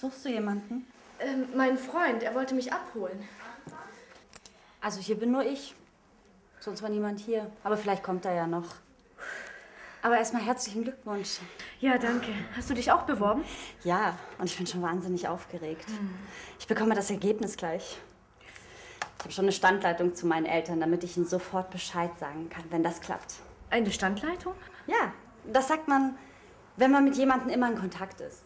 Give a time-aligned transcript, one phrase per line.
[0.00, 0.86] Suchst du jemanden?
[1.18, 3.28] Ähm, mein Freund, er wollte mich abholen.
[4.80, 5.74] Also hier bin nur ich.
[6.58, 7.50] Sonst war niemand hier.
[7.64, 8.64] Aber vielleicht kommt er ja noch.
[10.00, 11.40] Aber erstmal herzlichen Glückwunsch.
[11.80, 12.32] Ja, danke.
[12.56, 13.44] Hast du dich auch beworben?
[13.84, 15.84] Ja, und ich bin schon wahnsinnig aufgeregt.
[16.58, 17.98] Ich bekomme das Ergebnis gleich.
[19.18, 22.64] Ich habe schon eine Standleitung zu meinen Eltern, damit ich ihnen sofort Bescheid sagen kann,
[22.70, 23.34] wenn das klappt.
[23.68, 24.54] Eine Standleitung?
[24.86, 25.12] Ja,
[25.44, 26.16] das sagt man,
[26.78, 28.44] wenn man mit jemandem immer in Kontakt ist.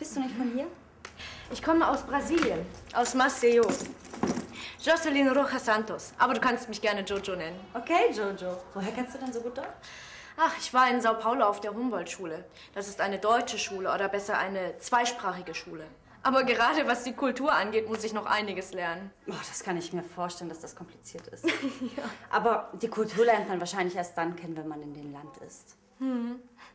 [0.00, 0.66] Bist du nicht von hier?
[1.52, 3.68] Ich komme aus Brasilien, aus Maceió.
[4.80, 6.14] Jocelyn Rojas Santos.
[6.16, 7.60] Aber du kannst mich gerne Jojo nennen.
[7.74, 8.56] Okay, Jojo.
[8.72, 9.68] Woher kennst du denn so gut Deutsch?
[10.38, 12.46] Ach, ich war in Sao Paulo auf der Humboldt-Schule.
[12.72, 15.84] Das ist eine deutsche Schule oder besser eine zweisprachige Schule.
[16.22, 19.10] Aber gerade was die Kultur angeht, muss ich noch einiges lernen.
[19.26, 21.44] Oh, das kann ich mir vorstellen, dass das kompliziert ist.
[22.30, 25.76] Aber die Kultur lernt man wahrscheinlich erst dann kennen, wenn man in dem Land ist.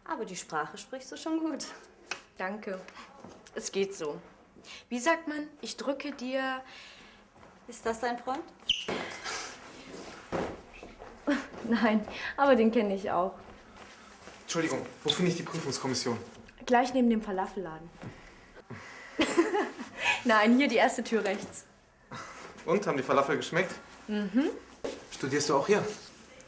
[0.03, 1.65] Aber die Sprache sprichst du schon gut.
[2.37, 2.79] Danke.
[3.55, 4.19] Es geht so.
[4.89, 6.61] Wie sagt man, ich drücke dir.
[7.67, 8.43] Ist das dein Freund?
[11.63, 12.05] Nein,
[12.37, 13.33] aber den kenne ich auch.
[14.41, 16.17] Entschuldigung, wo finde ich die Prüfungskommission?
[16.65, 17.89] Gleich neben dem Falafelladen.
[20.23, 21.65] Nein, hier die erste Tür rechts.
[22.65, 23.73] Und, haben die Falafel geschmeckt?
[24.07, 24.49] Mhm.
[25.11, 25.83] Studierst du auch hier?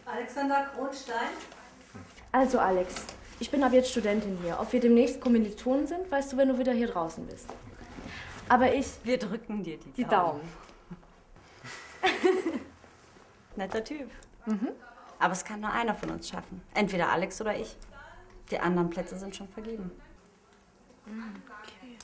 [0.05, 1.29] Alexander Kronstein?
[2.31, 2.93] Also, Alex,
[3.39, 4.57] ich bin ab jetzt Studentin hier.
[4.59, 7.47] Ob wir demnächst Kommilitonen sind, weißt du, wenn du wieder hier draußen bist.
[8.49, 8.87] Aber ich.
[9.03, 10.41] Wir drücken dir die, Die Daumen.
[13.55, 14.09] Netter Typ.
[15.19, 16.61] Aber es kann nur einer von uns schaffen.
[16.73, 17.75] Entweder Alex oder ich.
[18.49, 19.91] Die anderen Plätze sind schon vergeben.
[21.05, 21.97] Okay.